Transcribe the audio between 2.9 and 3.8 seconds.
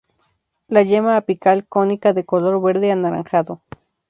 anaranjado.